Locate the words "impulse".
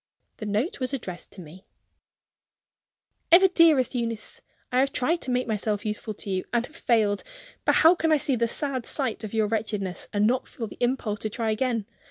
10.81-11.19